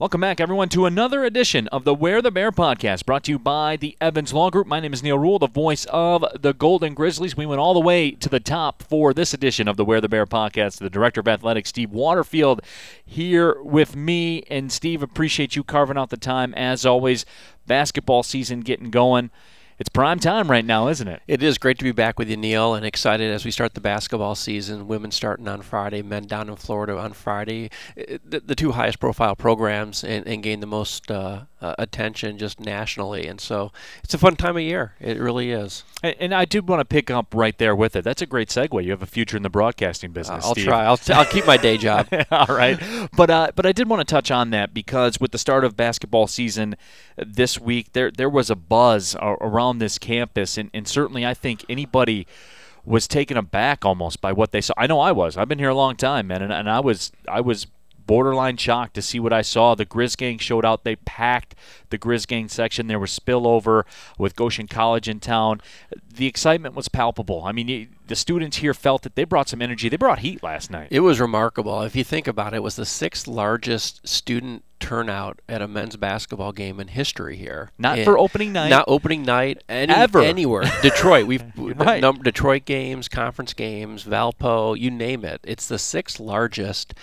Welcome 0.00 0.20
back, 0.20 0.38
everyone, 0.38 0.68
to 0.68 0.86
another 0.86 1.24
edition 1.24 1.66
of 1.68 1.82
the 1.82 1.92
Wear 1.92 2.22
the 2.22 2.30
Bear 2.30 2.52
podcast, 2.52 3.04
brought 3.04 3.24
to 3.24 3.32
you 3.32 3.38
by 3.40 3.76
the 3.76 3.96
Evans 4.00 4.32
Law 4.32 4.48
Group. 4.48 4.68
My 4.68 4.78
name 4.78 4.92
is 4.92 5.02
Neil 5.02 5.18
Rule, 5.18 5.40
the 5.40 5.48
voice 5.48 5.86
of 5.86 6.24
the 6.40 6.52
Golden 6.52 6.94
Grizzlies. 6.94 7.36
We 7.36 7.46
went 7.46 7.58
all 7.60 7.74
the 7.74 7.80
way 7.80 8.12
to 8.12 8.28
the 8.28 8.38
top 8.38 8.84
for 8.84 9.12
this 9.12 9.34
edition 9.34 9.66
of 9.66 9.76
the 9.76 9.84
Wear 9.84 10.00
the 10.00 10.08
Bear 10.08 10.24
podcast. 10.24 10.78
The 10.78 10.88
Director 10.88 11.18
of 11.18 11.26
Athletics, 11.26 11.70
Steve 11.70 11.90
Waterfield, 11.90 12.62
here 13.04 13.60
with 13.60 13.96
me. 13.96 14.44
And, 14.48 14.70
Steve, 14.70 15.02
appreciate 15.02 15.56
you 15.56 15.64
carving 15.64 15.98
out 15.98 16.10
the 16.10 16.16
time, 16.16 16.54
as 16.54 16.86
always. 16.86 17.26
Basketball 17.66 18.22
season 18.22 18.60
getting 18.60 18.90
going 18.90 19.32
it's 19.78 19.88
prime 19.88 20.18
time 20.18 20.50
right 20.50 20.64
now, 20.64 20.88
isn't 20.88 21.06
it? 21.06 21.22
It 21.28 21.42
is 21.42 21.56
great 21.56 21.78
to 21.78 21.84
be 21.84 21.92
back 21.92 22.18
with 22.18 22.28
you, 22.28 22.36
Neil, 22.36 22.74
and 22.74 22.84
excited 22.84 23.30
as 23.32 23.44
we 23.44 23.50
start 23.50 23.74
the 23.74 23.80
basketball 23.80 24.34
season. 24.34 24.88
Women 24.88 25.12
starting 25.12 25.46
on 25.46 25.62
Friday, 25.62 26.02
men 26.02 26.24
down 26.26 26.48
in 26.48 26.56
Florida 26.56 26.98
on 26.98 27.12
Friday. 27.12 27.70
The, 27.96 28.40
the 28.44 28.56
two 28.56 28.72
highest 28.72 28.98
profile 28.98 29.36
programs 29.36 30.02
and, 30.02 30.26
and 30.26 30.42
gain 30.42 30.60
the 30.60 30.66
most 30.66 31.10
uh, 31.10 31.42
uh, 31.60 31.74
attention 31.78 32.38
just 32.38 32.60
nationally, 32.60 33.26
and 33.26 33.40
so 33.40 33.72
it's 34.04 34.14
a 34.14 34.18
fun 34.18 34.36
time 34.36 34.56
of 34.56 34.62
year. 34.62 34.94
It 35.00 35.18
really 35.18 35.50
is. 35.50 35.84
And, 36.02 36.16
and 36.20 36.34
I 36.34 36.44
do 36.44 36.62
want 36.62 36.80
to 36.80 36.84
pick 36.84 37.10
up 37.10 37.34
right 37.34 37.56
there 37.58 37.74
with 37.74 37.96
it. 37.96 38.04
That's 38.04 38.22
a 38.22 38.26
great 38.26 38.48
segue. 38.48 38.84
You 38.84 38.90
have 38.92 39.02
a 39.02 39.06
future 39.06 39.36
in 39.36 39.42
the 39.42 39.50
broadcasting 39.50 40.12
business. 40.12 40.44
Uh, 40.44 40.48
I'll 40.48 40.54
Steve. 40.54 40.66
try. 40.66 40.84
I'll, 40.84 40.96
t- 40.96 41.12
I'll 41.12 41.24
keep 41.24 41.46
my 41.46 41.56
day 41.56 41.76
job. 41.78 42.08
All 42.30 42.46
right, 42.46 42.80
but 43.16 43.30
uh, 43.30 43.50
but 43.54 43.66
I 43.66 43.72
did 43.72 43.88
want 43.88 44.00
to 44.00 44.10
touch 44.10 44.30
on 44.30 44.50
that 44.50 44.72
because 44.72 45.18
with 45.20 45.32
the 45.32 45.38
start 45.38 45.64
of 45.64 45.76
basketball 45.76 46.26
season 46.26 46.76
this 47.16 47.58
week, 47.58 47.92
there 47.92 48.10
there 48.10 48.30
was 48.30 48.50
a 48.50 48.56
buzz 48.56 49.16
around 49.20 49.78
this 49.78 49.98
campus 49.98 50.56
and, 50.56 50.70
and 50.72 50.86
certainly 50.86 51.26
I 51.26 51.34
think 51.34 51.64
anybody 51.68 52.26
was 52.84 53.06
taken 53.06 53.36
aback 53.36 53.84
almost 53.84 54.20
by 54.20 54.32
what 54.32 54.52
they 54.52 54.60
saw. 54.60 54.72
I 54.76 54.86
know 54.86 55.00
I 55.00 55.12
was. 55.12 55.36
I've 55.36 55.48
been 55.48 55.58
here 55.58 55.68
a 55.68 55.74
long 55.74 55.96
time, 55.96 56.28
man, 56.28 56.42
and, 56.42 56.52
and 56.52 56.70
I 56.70 56.80
was 56.80 57.12
I 57.28 57.40
was 57.40 57.66
borderline 58.08 58.56
shocked 58.56 58.94
to 58.94 59.02
see 59.02 59.20
what 59.20 59.32
I 59.32 59.42
saw. 59.42 59.76
The 59.76 59.86
Grizz 59.86 60.16
Gang 60.16 60.38
showed 60.38 60.64
out. 60.64 60.82
They 60.82 60.96
packed 60.96 61.54
the 61.90 61.98
Grizz 61.98 62.26
Gang 62.26 62.48
section. 62.48 62.88
There 62.88 62.98
was 62.98 63.16
spillover 63.16 63.84
with 64.18 64.34
Goshen 64.34 64.66
College 64.66 65.08
in 65.08 65.20
town. 65.20 65.60
The 66.12 66.26
excitement 66.26 66.74
was 66.74 66.88
palpable. 66.88 67.44
I 67.44 67.52
mean, 67.52 67.94
the 68.08 68.16
students 68.16 68.56
here 68.56 68.74
felt 68.74 69.02
that 69.02 69.14
they 69.14 69.24
brought 69.24 69.48
some 69.48 69.62
energy. 69.62 69.88
They 69.88 69.96
brought 69.96 70.20
heat 70.20 70.42
last 70.42 70.70
night. 70.70 70.88
It 70.90 71.00
was 71.00 71.20
remarkable. 71.20 71.82
If 71.82 71.94
you 71.94 72.02
think 72.02 72.26
about 72.26 72.54
it, 72.54 72.56
it 72.56 72.62
was 72.62 72.76
the 72.76 72.86
sixth 72.86 73.28
largest 73.28 74.08
student 74.08 74.64
turnout 74.80 75.42
at 75.48 75.60
a 75.60 75.68
men's 75.68 75.96
basketball 75.96 76.52
game 76.52 76.80
in 76.80 76.88
history 76.88 77.36
here. 77.36 77.72
Not 77.78 77.98
and 77.98 78.04
for 78.04 78.18
opening 78.18 78.52
night. 78.52 78.70
Not 78.70 78.84
opening 78.88 79.22
night 79.22 79.62
any, 79.68 79.92
ever 79.92 80.20
anywhere. 80.22 80.64
Detroit. 80.82 81.26
We've 81.26 81.44
right. 81.56 82.00
num- 82.00 82.22
Detroit 82.22 82.64
games, 82.64 83.08
conference 83.08 83.52
games, 83.52 84.04
Valpo, 84.04 84.78
you 84.78 84.90
name 84.90 85.24
it. 85.24 85.40
It's 85.44 85.68
the 85.68 85.78
sixth 85.78 86.18
largest 86.20 86.94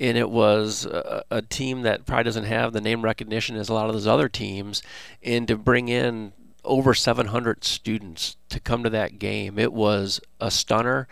and 0.00 0.16
it 0.16 0.30
was 0.30 0.86
a, 0.86 1.22
a, 1.30 1.42
team 1.42 1.82
that 1.82 2.06
probably 2.06 2.24
doesn't 2.24 2.44
have 2.44 2.72
the 2.72 2.80
name 2.80 3.02
recognition 3.02 3.56
as 3.56 3.68
a 3.68 3.74
lot 3.74 3.86
of 3.86 3.92
those 3.92 4.06
other 4.06 4.28
teams, 4.28 4.82
and 5.22 5.46
to 5.46 5.56
bring 5.56 5.88
in 5.88 6.32
over 6.64 6.94
700 6.94 7.64
students 7.64 8.36
to 8.48 8.58
come 8.58 8.82
to 8.82 8.90
that 8.90 9.18
game, 9.18 9.58
it 9.58 9.72
was 9.72 10.20
a 10.40 10.50
stunner. 10.50 11.06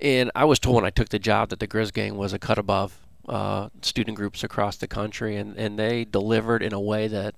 And 0.00 0.30
I 0.34 0.44
was 0.44 0.58
told 0.58 0.76
when 0.76 0.84
I 0.84 0.90
took 0.90 1.10
the 1.10 1.18
job 1.18 1.50
that 1.50 1.60
the 1.60 1.68
Grizz 1.68 1.92
Gang 1.92 2.16
was 2.16 2.32
a 2.32 2.38
cut 2.38 2.58
above 2.58 2.98
uh, 3.28 3.68
student 3.82 4.16
groups 4.16 4.42
across 4.42 4.76
the 4.76 4.88
country, 4.88 5.36
and, 5.36 5.56
and 5.56 5.78
they 5.78 6.04
delivered 6.04 6.62
in 6.62 6.72
a 6.72 6.80
way 6.80 7.06
that 7.08 7.34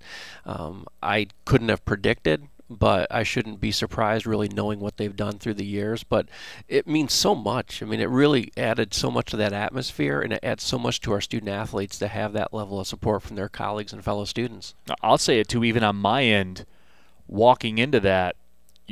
um, 0.47 0.87
I 1.03 1.27
couldn't 1.45 1.69
have 1.69 1.85
predicted 1.85 2.49
but 2.79 3.07
I 3.11 3.23
shouldn't 3.23 3.61
be 3.61 3.71
surprised 3.71 4.27
really 4.27 4.49
knowing 4.49 4.81
what 4.81 4.97
they've 4.97 5.15
done 5.15 5.39
through 5.39 5.55
the 5.55 5.65
years. 5.65 6.05
But 6.05 6.29
it 6.69 6.87
means 6.87 7.13
so 7.13 7.35
much. 7.35 7.83
I 7.83 7.87
mean, 7.87 8.01
it 8.01 8.09
really 8.09 8.53
added 8.57 8.95
so 8.95 9.11
much 9.11 9.31
to 9.31 9.37
that 9.39 9.53
atmosphere, 9.53 10.21
and 10.21 10.33
it 10.33 10.41
adds 10.43 10.65
so 10.65 10.79
much 10.79 11.01
to 11.03 11.13
our 11.13 11.21
student 11.21 11.51
athletes 11.51 11.99
to 11.99 12.09
have 12.09 12.33
that 12.33 12.53
level 12.53 12.81
of 12.81 12.87
support 12.87 13.23
from 13.23 13.37
their 13.37 13.49
colleagues 13.49 13.93
and 13.93 14.05
fellow 14.05 14.25
students. 14.25 14.75
I'll 15.03 15.19
say 15.19 15.41
it 15.41 15.49
too, 15.49 15.65
even 15.65 15.85
on 15.85 15.97
my 15.97 16.25
end, 16.25 16.67
walking 17.27 17.79
into 17.79 18.01
that, 18.01 18.37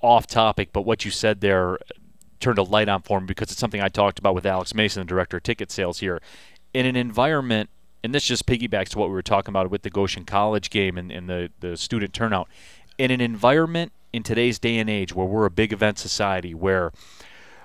off 0.00 0.26
topic, 0.26 0.70
but 0.72 0.82
what 0.82 1.04
you 1.04 1.10
said 1.10 1.40
there 1.40 1.78
turned 2.40 2.58
a 2.58 2.62
light 2.62 2.88
on 2.88 3.02
for 3.02 3.20
me 3.20 3.26
because 3.26 3.50
it's 3.50 3.60
something 3.60 3.80
I 3.80 3.88
talked 3.88 4.18
about 4.18 4.34
with 4.34 4.46
Alex 4.46 4.74
Mason, 4.74 5.00
the 5.00 5.06
director 5.06 5.38
of 5.38 5.42
ticket 5.42 5.70
sales 5.70 6.00
here. 6.00 6.20
In 6.72 6.86
an 6.86 6.96
environment, 6.96 7.70
and 8.04 8.14
this 8.14 8.24
just 8.24 8.46
piggybacks 8.46 8.90
to 8.90 8.98
what 8.98 9.08
we 9.08 9.14
were 9.14 9.22
talking 9.22 9.50
about 9.50 9.70
with 9.70 9.82
the 9.82 9.90
Goshen 9.90 10.24
College 10.24 10.70
game 10.70 10.96
and, 10.96 11.10
and 11.10 11.28
the, 11.28 11.50
the 11.60 11.76
student 11.76 12.12
turnout. 12.12 12.48
In 12.96 13.10
an 13.10 13.20
environment 13.20 13.92
in 14.12 14.22
today's 14.22 14.58
day 14.58 14.78
and 14.78 14.88
age 14.88 15.14
where 15.14 15.26
we're 15.26 15.46
a 15.46 15.50
big 15.50 15.72
event 15.72 15.98
society, 15.98 16.54
where 16.54 16.92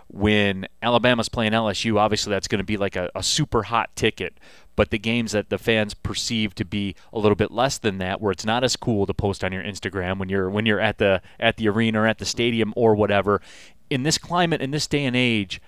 when 0.08 0.68
Alabama's 0.82 1.30
playing 1.30 1.54
LSU, 1.54 1.98
obviously 1.98 2.32
that's 2.32 2.48
going 2.48 2.60
to 2.60 2.66
be 2.66 2.78
like 2.78 2.96
a, 2.96 3.10
a, 3.16 3.24
super 3.24 3.64
hot 3.64 3.96
ticket. 3.96 4.38
But 4.76 4.90
the 4.90 5.00
games 5.00 5.34
that 5.34 5.50
the 5.50 5.58
fans 5.58 5.94
perceive 5.94 6.56
to 6.56 6.66
be 6.66 6.96
a 7.12 7.20
little 7.20 7.36
bit 7.36 7.52
less 7.52 7.78
than 7.78 8.00
that, 8.00 8.22
where 8.22 8.32
it's 8.32 8.46
not 8.46 8.64
as 8.64 8.76
cool 8.76 9.06
to 9.06 9.14
post 9.14 9.44
on 9.44 9.52
your 9.52 9.64
Instagram 9.64 10.18
when 10.18 10.30
you're 10.30 10.50
when 10.50 10.66
you're 10.66 10.80
at 10.80 10.98
the 10.98 11.22
at 11.40 11.58
the 11.58 11.68
arena 11.68 12.02
or 12.02 12.08
at 12.08 12.18
the 12.18 12.26
stadium 12.26 12.74
or 12.76 12.96
whatever. 12.96 13.42
In 13.90 14.04
this 14.04 14.18
climate, 14.18 14.62
in 14.62 14.72
this 14.72 14.88
day 14.88 15.06
and 15.06 15.16
age, 15.16 15.62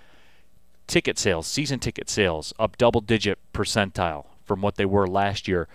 ticket 0.87 1.19
sales, 1.19 1.45
season 1.45 1.79
ticket 1.79 2.09
sales, 2.09 2.53
up 2.57 2.77
double 2.77 3.01
digit 3.01 3.37
percentile 3.53 4.25
from 4.43 4.61
what 4.61 4.75
they 4.75 4.85
were 4.85 5.07
last 5.07 5.47
year. 5.47 5.67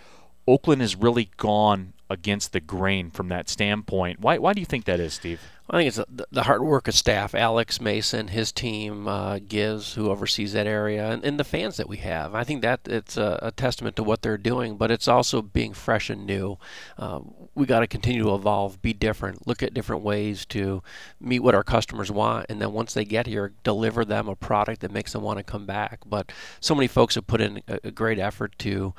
Oakland 0.46 0.80
has 0.80 0.96
really 0.96 1.30
gone 1.36 1.92
against 2.08 2.52
the 2.52 2.60
grain 2.60 3.10
from 3.10 3.28
that 3.28 3.48
standpoint. 3.48 4.20
Why, 4.20 4.38
why 4.38 4.52
do 4.52 4.60
you 4.60 4.66
think 4.66 4.84
that 4.86 4.98
is, 4.98 5.14
Steve? 5.14 5.40
I 5.72 5.76
think 5.76 5.88
it's 5.88 6.26
the 6.32 6.42
hard 6.42 6.62
work 6.62 6.88
of 6.88 6.94
staff, 6.94 7.32
Alex 7.32 7.80
Mason, 7.80 8.26
his 8.28 8.50
team, 8.50 9.06
uh, 9.06 9.38
Giz, 9.38 9.92
who 9.92 10.10
oversees 10.10 10.52
that 10.52 10.66
area, 10.66 11.12
and, 11.12 11.24
and, 11.24 11.38
the 11.38 11.44
fans 11.44 11.76
that 11.76 11.88
we 11.88 11.98
have. 11.98 12.34
I 12.34 12.42
think 12.42 12.62
that 12.62 12.80
it's 12.86 13.16
a, 13.16 13.38
a, 13.40 13.52
testament 13.52 13.94
to 13.96 14.02
what 14.02 14.22
they're 14.22 14.36
doing, 14.36 14.76
but 14.76 14.90
it's 14.90 15.06
also 15.06 15.42
being 15.42 15.72
fresh 15.72 16.10
and 16.10 16.26
new. 16.26 16.58
Uh, 16.98 17.20
we 17.54 17.66
got 17.66 17.80
to 17.80 17.86
continue 17.86 18.24
to 18.24 18.34
evolve, 18.34 18.82
be 18.82 18.92
different, 18.92 19.46
look 19.46 19.62
at 19.62 19.72
different 19.72 20.02
ways 20.02 20.44
to 20.46 20.82
meet 21.20 21.38
what 21.38 21.54
our 21.54 21.62
customers 21.62 22.10
want, 22.10 22.46
and 22.48 22.60
then 22.60 22.72
once 22.72 22.92
they 22.92 23.04
get 23.04 23.28
here, 23.28 23.52
deliver 23.62 24.04
them 24.04 24.28
a 24.28 24.34
product 24.34 24.80
that 24.80 24.90
makes 24.90 25.12
them 25.12 25.22
want 25.22 25.38
to 25.38 25.44
come 25.44 25.66
back. 25.66 26.00
But 26.04 26.32
so 26.58 26.74
many 26.74 26.88
folks 26.88 27.14
have 27.14 27.28
put 27.28 27.40
in 27.40 27.62
a, 27.68 27.78
a 27.84 27.90
great 27.92 28.18
effort 28.18 28.58
to 28.60 28.92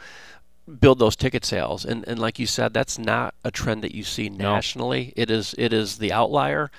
build 0.80 1.00
those 1.00 1.16
ticket 1.16 1.46
sales. 1.46 1.86
And 1.86 2.08
and 2.08 2.20
like 2.20 2.40
you 2.40 2.46
said, 2.46 2.74
that's 2.74 2.98
not 2.98 3.34
a 3.44 3.52
trend 3.52 3.84
that 3.84 3.96
you 3.96 4.04
see 4.04 4.30
nationally. 4.30 5.14
No. 5.18 5.24
It 5.24 5.32
is 5.32 5.56
it 5.58 5.74
is 5.74 5.98
the 5.98 6.12
outlier. 6.12 6.72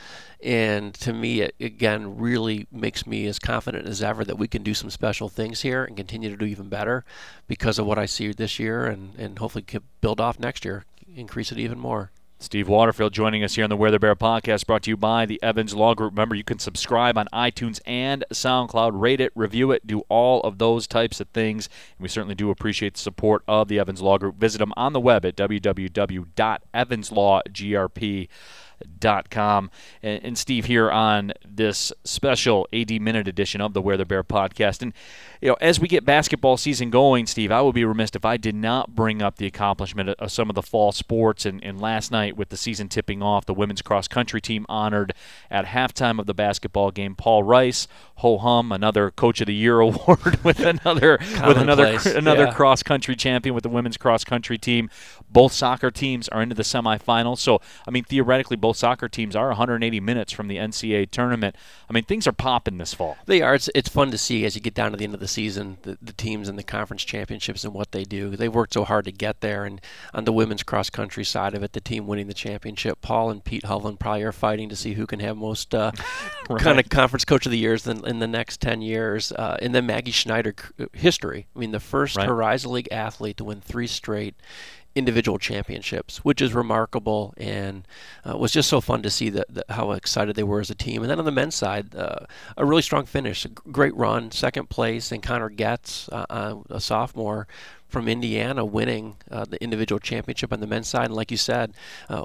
And 0.42 0.92
to 0.94 1.12
me, 1.12 1.42
it 1.42 1.54
again 1.60 2.18
really 2.18 2.66
makes 2.72 3.06
me 3.06 3.26
as 3.26 3.38
confident 3.38 3.86
as 3.86 4.02
ever 4.02 4.24
that 4.24 4.38
we 4.38 4.48
can 4.48 4.62
do 4.62 4.74
some 4.74 4.90
special 4.90 5.28
things 5.28 5.62
here 5.62 5.84
and 5.84 5.96
continue 5.96 6.30
to 6.30 6.36
do 6.36 6.44
even 6.44 6.68
better 6.68 7.04
because 7.46 7.78
of 7.78 7.86
what 7.86 7.98
I 7.98 8.06
see 8.06 8.32
this 8.32 8.58
year 8.58 8.86
and, 8.86 9.14
and 9.16 9.38
hopefully 9.38 9.64
build 10.00 10.20
off 10.20 10.40
next 10.40 10.64
year, 10.64 10.84
increase 11.14 11.52
it 11.52 11.58
even 11.58 11.78
more. 11.78 12.10
Steve 12.42 12.68
Waterfield 12.68 13.12
joining 13.12 13.44
us 13.44 13.54
here 13.54 13.62
on 13.62 13.70
the 13.70 13.76
Wear 13.76 13.92
the 13.92 14.00
Bear 14.00 14.16
podcast, 14.16 14.66
brought 14.66 14.82
to 14.82 14.90
you 14.90 14.96
by 14.96 15.24
the 15.24 15.40
Evans 15.44 15.74
Law 15.74 15.94
Group. 15.94 16.10
Remember, 16.12 16.34
you 16.34 16.42
can 16.42 16.58
subscribe 16.58 17.16
on 17.16 17.28
iTunes 17.32 17.78
and 17.86 18.24
SoundCloud, 18.32 19.00
rate 19.00 19.20
it, 19.20 19.30
review 19.36 19.70
it, 19.70 19.86
do 19.86 20.00
all 20.08 20.40
of 20.40 20.58
those 20.58 20.88
types 20.88 21.20
of 21.20 21.28
things. 21.28 21.68
And 21.96 22.02
we 22.02 22.08
certainly 22.08 22.34
do 22.34 22.50
appreciate 22.50 22.94
the 22.94 23.00
support 23.00 23.44
of 23.46 23.68
the 23.68 23.78
Evans 23.78 24.02
Law 24.02 24.18
Group. 24.18 24.38
Visit 24.38 24.58
them 24.58 24.72
on 24.76 24.92
the 24.92 24.98
web 24.98 25.24
at 25.24 25.36
www.evanslawgrp.com 25.36 28.28
com. 29.30 29.70
And, 30.02 30.24
and, 30.24 30.38
Steve 30.38 30.66
here 30.66 30.90
on 30.90 31.32
this 31.46 31.92
special 32.04 32.68
80 32.72 32.98
minute 32.98 33.28
edition 33.28 33.60
of 33.60 33.74
the 33.74 33.82
Wear 33.82 33.96
the 33.96 34.04
Bear 34.04 34.24
podcast. 34.24 34.82
And, 34.82 34.92
you 35.40 35.48
know, 35.48 35.56
as 35.60 35.80
we 35.80 35.88
get 35.88 36.04
basketball 36.04 36.56
season 36.56 36.90
going, 36.90 37.26
Steve, 37.26 37.52
I 37.52 37.60
would 37.60 37.74
be 37.74 37.84
remiss 37.84 38.10
if 38.14 38.24
I 38.24 38.36
did 38.36 38.54
not 38.54 38.94
bring 38.94 39.22
up 39.22 39.36
the 39.36 39.46
accomplishment 39.46 40.10
of 40.10 40.32
some 40.32 40.48
of 40.48 40.54
the 40.54 40.62
fall 40.62 40.92
sports. 40.92 41.46
And, 41.46 41.62
and 41.64 41.80
last 41.80 42.10
night, 42.10 42.31
with 42.32 42.48
the 42.48 42.56
season 42.56 42.88
tipping 42.88 43.22
off, 43.22 43.46
the 43.46 43.54
women's 43.54 43.82
cross 43.82 44.08
country 44.08 44.40
team 44.40 44.66
honored 44.68 45.14
at 45.50 45.66
halftime 45.66 46.18
of 46.18 46.26
the 46.26 46.34
basketball 46.34 46.90
game 46.90 47.14
Paul 47.14 47.42
Rice, 47.42 47.88
ho 48.16 48.38
hum, 48.38 48.72
another 48.72 49.10
Coach 49.10 49.40
of 49.40 49.46
the 49.46 49.54
Year 49.54 49.80
award 49.80 50.42
with 50.44 50.60
another 50.60 51.18
with 51.46 51.56
another 51.56 51.98
another 52.06 52.44
yeah. 52.44 52.52
cross 52.52 52.82
country 52.82 53.16
champion 53.16 53.54
with 53.54 53.62
the 53.62 53.68
women's 53.68 53.96
cross 53.96 54.24
country 54.24 54.58
team. 54.58 54.90
Both 55.30 55.52
soccer 55.52 55.90
teams 55.90 56.28
are 56.28 56.42
into 56.42 56.54
the 56.54 56.62
semifinals. 56.62 57.38
So, 57.38 57.60
I 57.86 57.90
mean, 57.90 58.04
theoretically, 58.04 58.56
both 58.56 58.76
soccer 58.76 59.08
teams 59.08 59.34
are 59.34 59.48
180 59.48 60.00
minutes 60.00 60.32
from 60.32 60.48
the 60.48 60.56
NCAA 60.56 61.10
tournament. 61.10 61.56
I 61.88 61.92
mean, 61.92 62.04
things 62.04 62.26
are 62.26 62.32
popping 62.32 62.78
this 62.78 62.94
fall. 62.94 63.16
They 63.26 63.42
are. 63.42 63.54
It's, 63.54 63.70
it's 63.74 63.88
fun 63.88 64.10
to 64.10 64.18
see 64.18 64.44
as 64.44 64.54
you 64.54 64.60
get 64.60 64.74
down 64.74 64.90
to 64.90 64.96
the 64.96 65.04
end 65.04 65.14
of 65.14 65.20
the 65.20 65.28
season, 65.28 65.78
the, 65.82 65.98
the 66.02 66.12
teams 66.12 66.48
and 66.48 66.58
the 66.58 66.62
conference 66.62 67.04
championships 67.04 67.64
and 67.64 67.74
what 67.74 67.92
they 67.92 68.04
do. 68.04 68.36
They've 68.36 68.52
worked 68.52 68.74
so 68.74 68.84
hard 68.84 69.04
to 69.06 69.12
get 69.12 69.40
there. 69.40 69.64
And 69.64 69.80
on 70.12 70.24
the 70.24 70.32
women's 70.32 70.62
cross 70.62 70.90
country 70.90 71.24
side 71.24 71.54
of 71.54 71.62
it, 71.62 71.72
the 71.72 71.80
team 71.80 72.06
winning 72.06 72.21
the 72.28 72.34
championship, 72.34 73.00
Paul 73.00 73.30
and 73.30 73.42
Pete 73.42 73.64
Hovland 73.64 73.98
probably 73.98 74.22
are 74.22 74.32
fighting 74.32 74.68
to 74.68 74.76
see 74.76 74.94
who 74.94 75.06
can 75.06 75.20
have 75.20 75.36
most 75.36 75.74
uh, 75.74 75.92
right. 76.50 76.60
kind 76.60 76.78
of 76.78 76.88
conference 76.88 77.24
coach 77.24 77.46
of 77.46 77.52
the 77.52 77.58
years 77.58 77.86
in, 77.86 78.06
in 78.06 78.18
the 78.18 78.26
next 78.26 78.60
10 78.60 78.82
years. 78.82 79.32
Uh, 79.32 79.56
and 79.60 79.74
then 79.74 79.86
Maggie 79.86 80.10
Schneider 80.10 80.54
history. 80.92 81.46
I 81.54 81.58
mean, 81.58 81.72
the 81.72 81.80
first 81.80 82.16
right. 82.16 82.28
Horizon 82.28 82.72
League 82.72 82.88
athlete 82.90 83.36
to 83.38 83.44
win 83.44 83.60
three 83.60 83.86
straight 83.86 84.34
individual 84.94 85.38
championships, 85.38 86.18
which 86.18 86.42
is 86.42 86.52
remarkable 86.52 87.32
and 87.36 87.86
uh, 88.28 88.36
was 88.36 88.52
just 88.52 88.68
so 88.68 88.80
fun 88.80 89.02
to 89.02 89.10
see 89.10 89.30
that, 89.30 89.46
how 89.68 89.92
excited 89.92 90.36
they 90.36 90.42
were 90.42 90.60
as 90.60 90.70
a 90.70 90.74
team. 90.74 91.02
And 91.02 91.10
then 91.10 91.18
on 91.18 91.24
the 91.24 91.32
men's 91.32 91.54
side, 91.54 91.94
uh, 91.94 92.26
a 92.56 92.64
really 92.64 92.82
strong 92.82 93.06
finish, 93.06 93.44
a 93.44 93.48
great 93.48 93.96
run, 93.96 94.30
second 94.30 94.68
place, 94.68 95.10
and 95.12 95.22
Connor 95.22 95.48
Getz, 95.48 96.08
uh, 96.10 96.26
uh 96.28 96.56
a 96.70 96.80
sophomore, 96.80 97.46
from 97.92 98.08
Indiana 98.08 98.64
winning 98.64 99.16
uh, 99.30 99.44
the 99.44 99.62
individual 99.62 99.98
championship 99.98 100.52
on 100.52 100.60
the 100.60 100.66
men's 100.66 100.88
side. 100.88 101.06
And 101.06 101.14
like 101.14 101.30
you 101.30 101.36
said, 101.36 101.74
uh, 102.08 102.24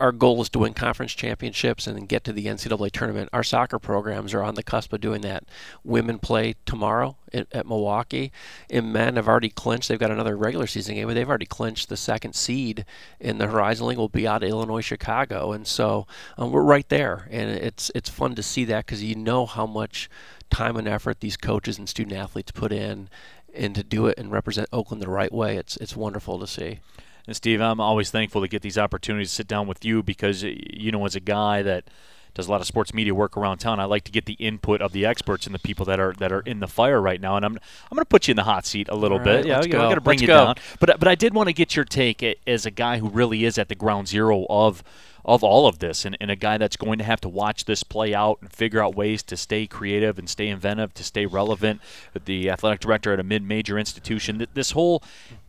our, 0.00 0.12
goal 0.12 0.40
is 0.40 0.48
to 0.50 0.60
win 0.60 0.72
conference 0.72 1.12
championships 1.12 1.86
and 1.86 2.08
get 2.08 2.24
to 2.24 2.32
the 2.32 2.46
NCAA 2.46 2.90
tournament. 2.90 3.28
Our 3.32 3.42
soccer 3.42 3.78
programs 3.78 4.32
are 4.32 4.42
on 4.42 4.54
the 4.54 4.62
cusp 4.62 4.92
of 4.92 5.00
doing 5.00 5.20
that. 5.20 5.44
Women 5.84 6.18
play 6.18 6.54
tomorrow 6.64 7.16
at, 7.34 7.46
at 7.52 7.66
Milwaukee, 7.66 8.32
and 8.70 8.92
men 8.92 9.16
have 9.16 9.28
already 9.28 9.50
clinched. 9.50 9.88
They've 9.88 9.98
got 9.98 10.10
another 10.10 10.36
regular 10.36 10.66
season 10.66 10.94
game, 10.94 11.06
but 11.06 11.14
they've 11.14 11.28
already 11.28 11.46
clinched 11.46 11.88
the 11.88 11.96
second 11.96 12.34
seed 12.34 12.86
in 13.20 13.38
the 13.38 13.48
Horizon 13.48 13.86
League. 13.86 13.98
Will 13.98 14.08
be 14.08 14.26
out 14.26 14.42
of 14.42 14.48
Illinois, 14.48 14.80
Chicago, 14.80 15.52
and 15.52 15.66
so 15.66 16.06
um, 16.38 16.50
we're 16.50 16.62
right 16.62 16.88
there. 16.88 17.28
And 17.30 17.50
it's 17.50 17.90
it's 17.94 18.08
fun 18.08 18.34
to 18.36 18.42
see 18.42 18.64
that 18.66 18.86
because 18.86 19.02
you 19.02 19.16
know 19.16 19.44
how 19.44 19.66
much 19.66 20.08
time 20.50 20.76
and 20.76 20.88
effort 20.88 21.20
these 21.20 21.36
coaches 21.36 21.78
and 21.78 21.88
student 21.88 22.16
athletes 22.16 22.52
put 22.52 22.72
in 22.72 23.08
and 23.54 23.74
to 23.74 23.82
do 23.82 24.06
it 24.06 24.18
and 24.18 24.30
represent 24.30 24.68
Oakland 24.72 25.02
the 25.02 25.10
right 25.10 25.32
way, 25.32 25.56
it's 25.56 25.76
it's 25.78 25.96
wonderful 25.96 26.38
to 26.38 26.46
see. 26.46 26.80
And 27.26 27.34
Steve, 27.34 27.60
I'm 27.60 27.80
always 27.80 28.10
thankful 28.10 28.42
to 28.42 28.48
get 28.48 28.62
these 28.62 28.76
opportunities 28.76 29.30
to 29.30 29.34
sit 29.34 29.48
down 29.48 29.66
with 29.66 29.84
you 29.84 30.02
because 30.02 30.42
you 30.42 30.92
know, 30.92 31.04
as 31.06 31.16
a 31.16 31.20
guy 31.20 31.62
that 31.62 31.84
does 32.34 32.48
a 32.48 32.50
lot 32.50 32.60
of 32.60 32.66
sports 32.66 32.92
media 32.92 33.14
work 33.14 33.36
around 33.36 33.58
town, 33.58 33.80
I 33.80 33.84
like 33.84 34.04
to 34.04 34.12
get 34.12 34.26
the 34.26 34.34
input 34.34 34.80
of 34.80 34.92
the 34.92 35.06
experts 35.06 35.46
and 35.46 35.54
the 35.54 35.58
people 35.58 35.86
that 35.86 36.00
are 36.00 36.12
that 36.14 36.32
are 36.32 36.40
in 36.40 36.60
the 36.60 36.66
fire 36.66 37.00
right 37.00 37.20
now. 37.20 37.36
And 37.36 37.44
I'm 37.44 37.52
I'm 37.52 37.94
going 37.94 38.02
to 38.02 38.08
put 38.08 38.28
you 38.28 38.32
in 38.32 38.36
the 38.36 38.44
hot 38.44 38.66
seat 38.66 38.88
a 38.88 38.96
little 38.96 39.18
right, 39.18 39.24
bit. 39.24 39.46
Yeah, 39.46 39.60
I'm 39.60 39.70
going 39.70 39.94
to 39.94 40.00
bring 40.00 40.16
let's 40.16 40.22
you 40.22 40.26
go. 40.26 40.44
down. 40.46 40.54
But 40.80 40.98
but 40.98 41.08
I 41.08 41.14
did 41.14 41.34
want 41.34 41.48
to 41.48 41.52
get 41.52 41.76
your 41.76 41.84
take 41.84 42.24
as 42.46 42.66
a 42.66 42.70
guy 42.70 42.98
who 42.98 43.08
really 43.08 43.44
is 43.44 43.56
at 43.58 43.68
the 43.68 43.74
ground 43.74 44.08
zero 44.08 44.46
of 44.50 44.82
of 45.24 45.42
all 45.42 45.66
of 45.66 45.78
this 45.78 46.04
and, 46.04 46.16
and 46.20 46.30
a 46.30 46.36
guy 46.36 46.58
that's 46.58 46.76
going 46.76 46.98
to 46.98 47.04
have 47.04 47.18
to 47.18 47.28
watch 47.28 47.64
this 47.64 47.82
play 47.82 48.14
out 48.14 48.38
and 48.42 48.52
figure 48.52 48.82
out 48.82 48.94
ways 48.94 49.22
to 49.22 49.36
stay 49.38 49.66
creative 49.66 50.18
and 50.18 50.28
stay 50.28 50.48
inventive, 50.48 50.92
to 50.92 51.02
stay 51.02 51.24
relevant. 51.24 51.80
With 52.12 52.26
the 52.26 52.50
athletic 52.50 52.80
director 52.80 53.12
at 53.12 53.20
a 53.20 53.22
mid 53.22 53.42
major 53.42 53.78
institution. 53.78 54.46
This 54.54 54.72
whole 54.72 55.02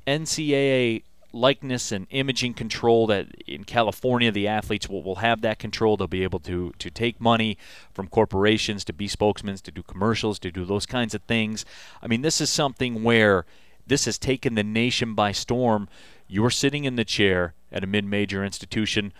NCAA 0.07 1.03
likeness 1.35 1.91
and 1.91 2.07
imaging 2.09 2.53
control 2.53 3.07
that 3.07 3.27
in 3.45 3.63
California 3.63 4.31
the 4.31 4.47
athletes 4.47 4.89
will, 4.89 5.03
will 5.03 5.15
have 5.15 5.41
that 5.41 5.59
control. 5.59 5.97
They'll 5.97 6.07
be 6.07 6.23
able 6.23 6.39
to 6.41 6.73
to 6.77 6.89
take 6.89 7.19
money 7.19 7.57
from 7.93 8.07
corporations 8.07 8.83
to 8.85 8.93
be 8.93 9.07
spokesmen, 9.07 9.57
to 9.57 9.71
do 9.71 9.83
commercials, 9.83 10.39
to 10.39 10.51
do 10.51 10.65
those 10.65 10.85
kinds 10.85 11.13
of 11.13 11.21
things. 11.23 11.65
I 12.01 12.07
mean, 12.07 12.21
this 12.21 12.41
is 12.41 12.49
something 12.49 13.03
where 13.03 13.45
this 13.85 14.05
has 14.05 14.17
taken 14.17 14.55
the 14.55 14.63
nation 14.63 15.13
by 15.13 15.31
storm. 15.31 15.87
You're 16.27 16.49
sitting 16.49 16.85
in 16.85 16.95
the 16.95 17.05
chair 17.05 17.53
at 17.71 17.83
a 17.83 17.87
mid-major 17.87 18.43
institution 18.43 19.13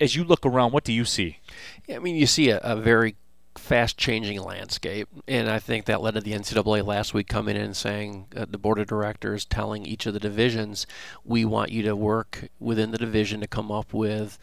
as 0.00 0.16
you 0.16 0.24
look 0.24 0.46
around, 0.46 0.72
what 0.72 0.84
do 0.84 0.92
you 0.92 1.04
see? 1.04 1.38
I 1.92 1.98
mean, 1.98 2.16
you 2.16 2.26
see 2.26 2.50
a, 2.50 2.58
a 2.58 2.76
very 2.76 3.16
fast 3.60 3.96
changing 3.96 4.40
landscape. 4.42 5.08
And 5.28 5.48
I 5.48 5.58
think 5.58 5.84
that 5.84 6.00
led 6.00 6.14
to 6.14 6.20
the 6.20 6.32
NCAA 6.32 6.84
last 6.84 7.14
week 7.14 7.28
coming 7.28 7.56
in 7.56 7.62
and 7.62 7.76
saying, 7.76 8.26
uh, 8.34 8.46
the 8.48 8.58
board 8.58 8.78
of 8.78 8.86
directors 8.86 9.44
telling 9.44 9.86
each 9.86 10.06
of 10.06 10.14
the 10.14 10.20
divisions, 10.20 10.86
we 11.24 11.44
want 11.44 11.70
you 11.70 11.82
to 11.82 11.94
work 11.94 12.48
within 12.58 12.90
the 12.90 12.98
division 12.98 13.40
to 13.40 13.46
come 13.46 13.70
up 13.70 13.92
with 13.92 14.38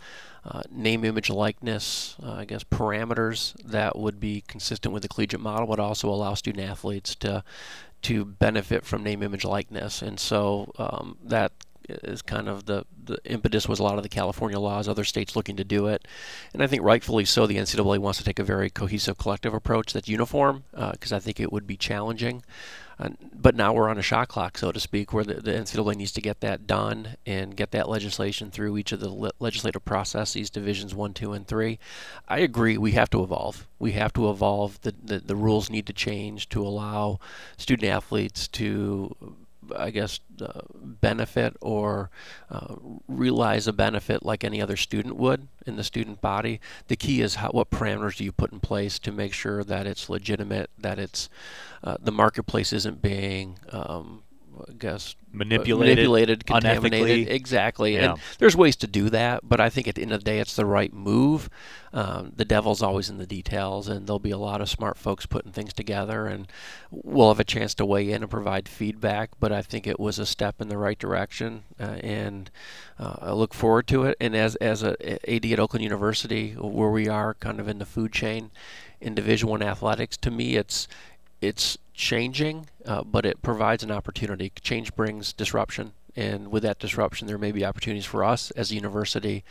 uh, 0.46 0.62
name, 0.72 1.04
image, 1.04 1.30
likeness, 1.30 2.16
uh, 2.24 2.34
I 2.34 2.46
guess, 2.46 2.64
parameters 2.64 3.54
that 3.64 3.98
would 3.98 4.20
be 4.20 4.44
consistent 4.48 4.94
with 4.94 5.04
the 5.04 5.10
collegiate 5.10 5.42
model, 5.42 5.68
but 5.68 5.80
also 5.80 6.10
allow 6.10 6.34
student 6.36 6.70
athletes 6.70 7.16
to 7.16 7.44
to 8.04 8.24
benefit 8.24 8.86
from 8.86 9.04
name, 9.04 9.24
image, 9.24 9.44
likeness. 9.44 10.04
And 10.04 10.20
so 10.20 10.72
um, 10.78 11.18
that 11.24 11.52
is 11.90 12.22
kind 12.22 12.48
of 12.48 12.66
the, 12.66 12.86
the 13.04 13.20
impetus 13.26 13.68
was 13.68 13.80
a 13.80 13.84
lot 13.84 13.98
of 13.98 14.04
the 14.04 14.10
California 14.10 14.60
laws, 14.60 14.88
other 14.88 15.04
states 15.04 15.36
looking 15.36 15.56
to 15.58 15.64
do 15.64 15.88
it. 15.88 16.08
And 16.54 16.62
I 16.62 16.68
think 16.68 16.84
rightfully 16.84 17.26
so, 17.26 17.48
the 17.48 17.58
NCAA 17.58 18.00
wants 18.00 18.18
to 18.20 18.26
take 18.26 18.40
a 18.40 18.44
very 18.44 18.70
cohesive 18.70 19.18
collective 19.18 19.54
approach 19.54 19.94
that's 19.94 20.08
uniform 20.08 20.64
because 20.72 21.14
uh, 21.14 21.18
I 21.18 21.20
think 21.20 21.40
it 21.40 21.52
would 21.52 21.68
be 21.68 21.78
challenging. 21.78 22.44
Uh, 23.00 23.10
but 23.32 23.56
now 23.56 23.74
we're 23.74 23.90
on 23.90 24.00
a 24.00 24.02
shot 24.02 24.28
clock, 24.28 24.58
so 24.58 24.72
to 24.72 24.80
speak, 24.80 25.14
where 25.14 25.24
the, 25.24 25.36
the, 25.36 25.52
NCAA 25.52 25.96
needs 25.96 26.12
to 26.14 26.22
get 26.22 26.40
that 26.42 26.66
done 26.66 27.16
and 27.28 27.56
get 27.56 27.70
that 27.72 27.88
legislation 27.88 28.50
through 28.50 28.76
each 28.76 28.92
of 28.92 29.00
the 29.00 29.10
le- 29.10 29.32
legislative 29.40 29.86
processes, 29.86 30.50
divisions 30.50 30.96
one, 30.96 31.14
two, 31.14 31.32
and 31.34 31.48
three. 31.48 31.78
I 32.28 32.40
agree. 32.40 32.76
We 32.76 32.94
have 32.94 33.12
to 33.12 33.22
evolve. 33.22 33.68
We 33.78 33.92
have 33.92 34.14
to 34.14 34.30
evolve. 34.32 34.82
The, 34.82 34.96
the, 35.04 35.20
the 35.20 35.36
rules 35.36 35.70
need 35.70 35.86
to 35.86 35.94
change 35.94 36.50
to 36.50 36.66
allow 36.66 37.20
student 37.56 37.88
athletes 37.88 38.48
to 38.50 39.16
I 39.76 39.90
guess, 39.90 40.20
uh, 40.42 40.62
benefit 40.74 41.56
or 41.62 42.10
uh, 42.50 42.76
realize 43.08 43.68
a 43.68 43.74
benefit 43.74 44.24
like 44.24 44.44
any 44.44 44.62
other 44.62 44.78
student 44.78 45.16
would 45.16 45.48
in 45.66 45.76
the 45.76 45.84
student 45.84 46.22
body. 46.22 46.60
The 46.88 46.96
key 46.96 47.22
is 47.22 47.36
how, 47.36 47.50
what 47.50 47.70
parameters 47.70 48.18
do 48.18 48.24
you 48.24 48.32
put 48.32 48.52
in 48.52 48.60
place 48.60 49.00
to 49.00 49.12
make 49.12 49.34
sure 49.34 49.64
that 49.64 49.88
it's 49.88 50.10
legitimate, 50.10 50.70
that 50.78 51.00
it's 51.00 51.30
uh, 51.84 51.98
the 52.00 52.12
marketplace 52.12 52.74
isn't 52.74 53.02
being 53.02 53.60
um, 53.72 54.24
I 54.68 54.74
guess 54.74 55.16
manipulated, 55.32 55.98
manipulated, 55.98 56.46
contaminated. 56.46 57.28
unethically. 57.28 57.30
Exactly. 57.30 57.94
Yeah. 57.96 58.12
And 58.12 58.22
there's 58.40 58.56
ways 58.56 58.76
to 58.78 58.88
do 58.88 59.10
that, 59.10 59.48
but 59.48 59.60
I 59.60 59.70
think 59.70 59.88
at 59.88 59.96
the 59.96 60.02
end 60.02 60.14
of 60.14 60.22
the 60.22 60.26
day, 60.26 60.40
it's 60.40 60.56
the 60.56 60.66
right 60.66 60.94
move. 60.94 61.50
Um, 61.94 62.34
the 62.36 62.46
devil's 62.46 62.82
always 62.82 63.10
in 63.10 63.18
the 63.18 63.26
details, 63.26 63.88
and 63.88 64.08
there'll 64.08 64.20
be 64.20 64.32
a 64.32 64.38
lot 64.38 64.62
of 64.62 64.70
smart 64.70 64.98
folks 64.98 65.26
putting 65.26 65.52
things 65.52 65.74
together, 65.74 66.28
and 66.28 66.48
we'll 66.92 67.30
have 67.30 67.40
a 67.40 67.44
chance 67.44 67.74
to 67.76 67.86
weigh 67.86 68.12
in 68.12 68.22
and 68.22 68.32
provide 68.32 68.68
feedback. 68.68 69.32
But 69.40 69.52
I 69.52 69.62
think 69.62 69.88
it 69.88 70.00
was 70.00 70.20
a 70.20 70.26
step 70.26 70.62
in 70.62 70.68
the 70.68 70.78
right 70.78 71.00
direction, 71.00 71.64
uh, 71.80 71.98
and 72.02 72.52
uh, 73.00 73.16
I 73.20 73.32
look 73.32 73.54
forward 73.54 73.88
to 73.88 74.04
it. 74.04 74.18
And 74.20 74.36
as 74.36 74.56
as 74.58 74.84
a 74.84 74.96
AD 75.34 75.46
at 75.46 75.60
Oakland 75.60 75.84
University, 75.84 76.54
where 76.54 76.90
we 76.90 77.08
are 77.08 77.34
kind 77.36 77.60
of 77.60 77.68
in 77.68 77.80
the 77.80 77.86
food 77.86 78.12
chain 78.12 78.52
in 79.00 79.16
Division 79.16 79.50
One 79.50 79.62
athletics, 79.62 80.18
to 80.18 80.32
me, 80.32 80.56
it's 80.56 80.88
it's 81.42 81.78
changing, 81.94 82.68
uh, 82.86 83.04
but 83.04 83.26
it 83.26 83.42
provides 83.42 83.84
an 83.84 83.92
opportunity. 83.92 84.52
Change 84.62 84.96
brings 84.96 85.34
disruption, 85.34 85.94
and 86.16 86.52
with 86.52 86.64
that 86.64 86.80
disruption, 86.80 87.28
there 87.28 87.38
may 87.38 87.52
be 87.52 87.64
opportunities 87.64 88.06
for 88.06 88.24
us 88.24 88.50
as 88.52 88.72
a 88.72 88.76
university 88.76 89.44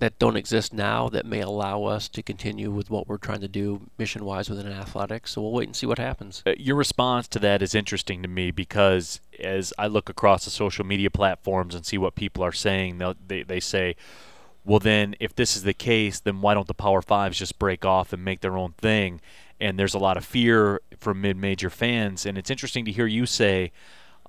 that 0.00 0.18
don't 0.18 0.36
exist 0.36 0.72
now 0.72 1.08
that 1.08 1.24
may 1.24 1.40
allow 1.40 1.84
us 1.84 2.08
to 2.08 2.22
continue 2.22 2.70
with 2.70 2.90
what 2.90 3.06
we're 3.06 3.18
trying 3.18 3.40
to 3.40 3.48
do 3.48 3.88
mission 3.98 4.24
wise 4.24 4.50
within 4.50 4.66
athletics. 4.66 5.32
So 5.32 5.42
we'll 5.42 5.52
wait 5.52 5.68
and 5.68 5.76
see 5.76 5.86
what 5.86 5.98
happens. 5.98 6.42
Uh, 6.44 6.54
Your 6.56 6.76
response 6.76 7.28
to 7.28 7.38
that 7.40 7.62
is 7.62 7.74
interesting 7.74 8.22
to 8.22 8.28
me 8.28 8.50
because 8.50 9.20
as 9.38 9.72
I 9.78 9.86
look 9.86 10.08
across 10.08 10.44
the 10.44 10.50
social 10.50 10.84
media 10.84 11.10
platforms 11.10 11.74
and 11.74 11.86
see 11.86 11.98
what 11.98 12.16
people 12.16 12.44
are 12.44 12.52
saying, 12.52 13.00
they, 13.26 13.44
they 13.44 13.60
say, 13.60 13.94
well, 14.64 14.80
then 14.80 15.14
if 15.20 15.34
this 15.34 15.56
is 15.56 15.62
the 15.62 15.72
case, 15.72 16.20
then 16.20 16.40
why 16.40 16.54
don't 16.54 16.66
the 16.66 16.74
Power 16.74 17.00
Fives 17.00 17.38
just 17.38 17.58
break 17.58 17.84
off 17.84 18.12
and 18.12 18.24
make 18.24 18.40
their 18.40 18.56
own 18.56 18.72
thing? 18.72 19.20
And 19.60 19.78
there's 19.78 19.94
a 19.94 19.98
lot 19.98 20.16
of 20.16 20.24
fear 20.24 20.80
from 20.98 21.20
mid 21.20 21.36
major 21.36 21.70
fans. 21.70 22.24
And 22.26 22.38
it's 22.38 22.50
interesting 22.50 22.84
to 22.84 22.92
hear 22.92 23.06
you 23.06 23.26
say, 23.26 23.72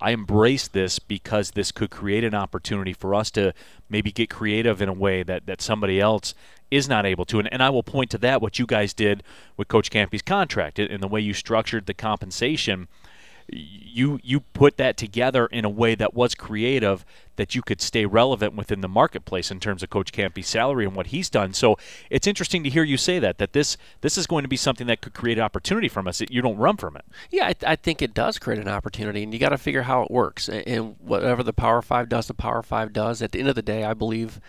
I 0.02 0.12
embrace 0.12 0.68
this 0.68 0.98
because 0.98 1.52
this 1.52 1.72
could 1.72 1.90
create 1.92 2.24
an 2.24 2.34
opportunity 2.34 2.94
for 2.94 3.14
us 3.14 3.30
to 3.32 3.54
maybe 3.90 4.12
get 4.12 4.30
creative 4.30 4.82
in 4.82 4.88
a 4.88 4.94
way 4.94 5.24
that, 5.24 5.46
that 5.46 5.62
somebody 5.62 6.00
else 6.00 6.34
is 6.72 6.88
not 6.88 7.06
able 7.06 7.26
to. 7.26 7.40
And, 7.40 7.52
and 7.52 7.62
I 7.62 7.70
will 7.70 7.84
point 7.84 8.10
to 8.12 8.18
that, 8.20 8.42
what 8.42 8.60
you 8.60 8.66
guys 8.66 8.94
did 8.94 9.24
with 9.58 9.68
Coach 9.68 9.92
Kampe's 9.92 10.22
contract 10.22 10.80
and 10.80 11.04
the 11.04 11.08
way 11.08 11.20
you 11.20 11.34
structured 11.34 11.86
the 11.86 11.94
compensation. 11.94 12.88
You 13.52 14.20
you 14.24 14.42
put 14.42 14.78
that 14.78 14.98
together 14.98 15.48
in 15.48 15.66
a 15.66 15.70
way 15.70 15.96
that 15.96 16.14
was 16.14 16.36
creative 16.36 17.06
that 17.36 17.56
you 17.56 17.62
could 17.62 17.82
stay 17.82 18.06
relevant 18.06 18.54
within 18.54 18.82
the 18.82 18.88
marketplace 18.90 19.50
in 19.50 19.62
terms 19.62 19.82
of 19.82 19.90
Coach 19.90 20.12
Kampe's 20.12 20.48
salary 20.48 20.86
and 20.86 20.94
what 20.94 21.08
he's 21.08 21.30
done. 21.30 21.54
So 21.54 21.78
it's 22.10 22.28
interesting 22.28 22.64
to 22.64 22.70
hear 22.70 22.84
you 22.84 22.98
say 22.98 23.18
that 23.20 23.38
that 23.38 23.54
this 23.54 23.78
this 24.02 24.18
is 24.18 24.28
going 24.28 24.44
to 24.44 24.50
be 24.50 24.58
something 24.58 24.88
that 24.88 25.02
could 25.02 25.14
create 25.14 25.40
opportunity 25.40 25.88
from 25.88 26.08
us. 26.08 26.22
You 26.30 26.42
don't 26.42 26.58
run 26.58 26.78
from 26.78 26.98
it. 26.98 27.06
Yeah, 27.32 27.48
I, 27.48 27.56
I 27.66 27.76
think 27.76 28.02
it 28.02 28.14
does 28.14 28.38
create 28.40 28.60
an 28.60 28.68
opportunity, 28.68 29.24
and 29.24 29.34
you 29.34 29.40
got 29.40 29.50
to 29.50 29.58
figure 29.58 29.84
how 29.84 30.04
it 30.04 30.12
works. 30.12 30.50
And, 30.50 30.96
whatever 31.00 31.44
the 31.44 31.54
Power 31.54 31.82
Five 31.82 32.10
does, 32.10 32.28
the 32.28 32.34
Power 32.34 32.62
Five 32.62 32.94
does. 32.94 33.22
At 33.22 33.32
the 33.32 33.40
end 33.40 33.50
of 33.50 33.56
the 33.56 33.62
day, 33.62 33.84
I 33.84 33.94
believe 33.94 34.40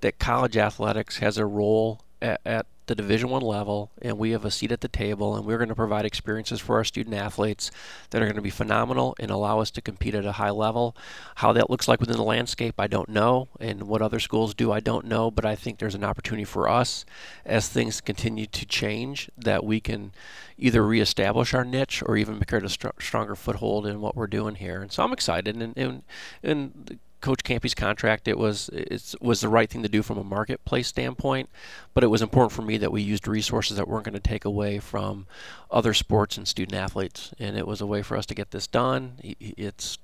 that 0.00 0.18
college 0.18 0.56
athletics 0.56 1.18
has 1.18 1.38
a 1.38 1.46
role 1.46 2.02
at, 2.22 2.40
at 2.46 2.66
the 2.88 2.94
Division 2.94 3.30
One 3.30 3.42
level, 3.42 3.90
and 4.02 4.18
we 4.18 4.30
have 4.32 4.44
a 4.44 4.50
seat 4.50 4.72
at 4.72 4.80
the 4.80 4.88
table, 4.88 5.36
and 5.36 5.46
we're 5.46 5.58
going 5.58 5.68
to 5.68 5.74
provide 5.74 6.04
experiences 6.04 6.60
for 6.60 6.76
our 6.76 6.84
student 6.84 7.14
athletes 7.14 7.70
that 8.10 8.20
are 8.20 8.24
going 8.24 8.36
to 8.36 8.42
be 8.42 8.50
phenomenal 8.50 9.14
and 9.20 9.30
allow 9.30 9.60
us 9.60 9.70
to 9.72 9.80
compete 9.80 10.14
at 10.14 10.24
a 10.24 10.32
high 10.32 10.50
level. 10.50 10.96
How 11.36 11.52
that 11.52 11.70
looks 11.70 11.86
like 11.86 12.00
within 12.00 12.16
the 12.16 12.22
landscape, 12.22 12.74
I 12.78 12.86
don't 12.86 13.08
know, 13.08 13.48
and 13.60 13.84
what 13.84 14.02
other 14.02 14.18
schools 14.18 14.54
do, 14.54 14.72
I 14.72 14.80
don't 14.80 15.06
know. 15.06 15.30
But 15.30 15.44
I 15.44 15.54
think 15.54 15.78
there's 15.78 15.94
an 15.94 16.04
opportunity 16.04 16.44
for 16.44 16.68
us 16.68 17.04
as 17.44 17.68
things 17.68 18.00
continue 18.00 18.46
to 18.46 18.66
change 18.66 19.30
that 19.36 19.64
we 19.64 19.80
can 19.80 20.12
either 20.56 20.84
reestablish 20.84 21.54
our 21.54 21.64
niche 21.64 22.02
or 22.04 22.16
even 22.16 22.40
create 22.40 22.64
a 22.64 22.68
str- 22.68 22.88
stronger 22.98 23.36
foothold 23.36 23.86
in 23.86 24.00
what 24.00 24.16
we're 24.16 24.26
doing 24.26 24.56
here. 24.56 24.82
And 24.82 24.90
so 24.90 25.04
I'm 25.04 25.12
excited, 25.12 25.56
and 25.56 25.76
and 25.76 26.02
and. 26.42 26.98
Coach 27.20 27.42
Kampe's 27.42 27.74
contract, 27.74 28.28
it 28.28 28.38
was 28.38 28.68
it 28.72 29.14
was 29.20 29.40
the 29.40 29.48
right 29.48 29.68
thing 29.68 29.82
to 29.82 29.88
do 29.88 30.02
from 30.02 30.18
a 30.18 30.24
marketplace 30.24 30.88
standpoint, 30.88 31.48
but 31.94 32.04
it 32.04 32.08
was 32.08 32.22
important 32.22 32.52
for 32.52 32.62
me 32.62 32.76
that 32.78 32.92
we 32.92 33.02
used 33.02 33.26
resources 33.26 33.76
that 33.76 33.88
weren't 33.88 34.04
going 34.04 34.14
to 34.14 34.20
take 34.20 34.44
away 34.44 34.78
from 34.78 35.26
other 35.70 35.94
sports 35.94 36.36
and 36.36 36.46
student 36.46 36.76
athletes, 36.76 37.34
and 37.38 37.56
it 37.56 37.66
was 37.66 37.80
a 37.80 37.86
way 37.86 38.02
for 38.02 38.16
us 38.16 38.26
to 38.26 38.34
get 38.34 38.52
this 38.52 38.66
done. 38.66 39.18
It's 39.40 39.98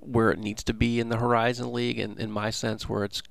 where 0.00 0.30
it 0.30 0.38
needs 0.38 0.64
to 0.64 0.74
be 0.74 1.00
in 1.00 1.08
the 1.08 1.18
Horizon 1.18 1.72
League, 1.72 1.98
and 1.98 2.18
in 2.18 2.30
my 2.30 2.50
sense, 2.50 2.88
where 2.88 3.04
it's 3.04 3.22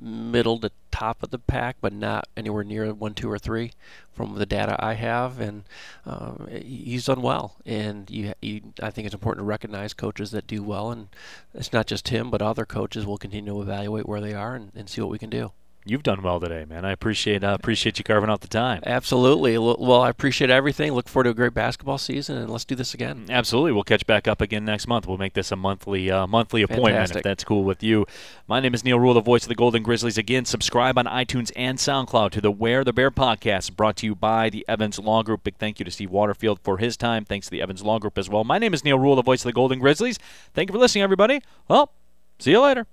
middle 0.00 0.58
to 0.60 0.70
top 0.90 1.22
of 1.22 1.30
the 1.30 1.38
pack, 1.38 1.76
but 1.80 1.92
not 1.92 2.28
anywhere 2.36 2.64
near 2.64 2.92
one, 2.92 3.14
two, 3.14 3.30
or 3.30 3.38
three 3.38 3.72
from 4.12 4.34
the 4.34 4.46
data 4.46 4.76
I 4.78 4.94
have. 4.94 5.40
And 5.40 5.64
um, 6.06 6.48
he's 6.50 7.06
done 7.06 7.22
well. 7.22 7.56
And 7.64 8.10
you, 8.10 8.34
you, 8.40 8.72
I 8.82 8.90
think 8.90 9.06
it's 9.06 9.14
important 9.14 9.44
to 9.44 9.48
recognize 9.48 9.94
coaches 9.94 10.30
that 10.32 10.46
do 10.46 10.62
well. 10.62 10.90
And 10.90 11.08
it's 11.54 11.72
not 11.72 11.86
just 11.86 12.08
him, 12.08 12.30
but 12.30 12.42
other 12.42 12.64
coaches 12.64 13.06
will 13.06 13.18
continue 13.18 13.52
to 13.52 13.62
evaluate 13.62 14.08
where 14.08 14.20
they 14.20 14.34
are 14.34 14.54
and, 14.54 14.72
and 14.74 14.88
see 14.88 15.00
what 15.00 15.10
we 15.10 15.18
can 15.18 15.30
do. 15.30 15.52
You've 15.88 16.02
done 16.02 16.22
well 16.22 16.38
today, 16.38 16.66
man. 16.66 16.84
I 16.84 16.92
appreciate 16.92 17.42
uh, 17.42 17.56
appreciate 17.58 17.98
you 17.98 18.04
carving 18.04 18.28
out 18.28 18.42
the 18.42 18.48
time. 18.48 18.82
Absolutely. 18.84 19.56
Well, 19.56 20.02
I 20.02 20.10
appreciate 20.10 20.50
everything. 20.50 20.92
Look 20.92 21.08
forward 21.08 21.24
to 21.24 21.30
a 21.30 21.34
great 21.34 21.54
basketball 21.54 21.96
season, 21.96 22.36
and 22.36 22.50
let's 22.50 22.66
do 22.66 22.74
this 22.74 22.92
again. 22.92 23.24
Absolutely. 23.30 23.72
We'll 23.72 23.84
catch 23.84 24.06
back 24.06 24.28
up 24.28 24.42
again 24.42 24.66
next 24.66 24.86
month. 24.86 25.06
We'll 25.06 25.16
make 25.16 25.32
this 25.32 25.50
a 25.50 25.56
monthly 25.56 26.10
uh, 26.10 26.26
monthly 26.26 26.60
appointment 26.60 26.94
Fantastic. 26.94 27.16
if 27.18 27.22
that's 27.22 27.42
cool 27.42 27.64
with 27.64 27.82
you. 27.82 28.06
My 28.46 28.60
name 28.60 28.74
is 28.74 28.84
Neil 28.84 29.00
Rule, 29.00 29.14
the 29.14 29.22
voice 29.22 29.44
of 29.44 29.48
the 29.48 29.54
Golden 29.54 29.82
Grizzlies. 29.82 30.18
Again, 30.18 30.44
subscribe 30.44 30.98
on 30.98 31.06
iTunes 31.06 31.50
and 31.56 31.78
SoundCloud 31.78 32.32
to 32.32 32.42
the 32.42 32.50
Wear 32.50 32.84
the 32.84 32.92
Bear 32.92 33.10
podcast, 33.10 33.74
brought 33.74 33.96
to 33.96 34.06
you 34.06 34.14
by 34.14 34.50
the 34.50 34.66
Evans 34.68 34.98
Law 34.98 35.22
Group. 35.22 35.44
Big 35.44 35.56
thank 35.56 35.78
you 35.78 35.86
to 35.86 35.90
Steve 35.90 36.10
Waterfield 36.10 36.60
for 36.62 36.76
his 36.76 36.98
time. 36.98 37.24
Thanks 37.24 37.46
to 37.46 37.50
the 37.50 37.62
Evans 37.62 37.82
Law 37.82 37.98
Group 37.98 38.18
as 38.18 38.28
well. 38.28 38.44
My 38.44 38.58
name 38.58 38.74
is 38.74 38.84
Neil 38.84 38.98
Rule, 38.98 39.16
the 39.16 39.22
voice 39.22 39.40
of 39.40 39.48
the 39.48 39.52
Golden 39.52 39.78
Grizzlies. 39.78 40.18
Thank 40.52 40.68
you 40.68 40.74
for 40.74 40.78
listening, 40.78 41.02
everybody. 41.04 41.40
Well, 41.66 41.92
see 42.38 42.50
you 42.50 42.60
later. 42.60 42.86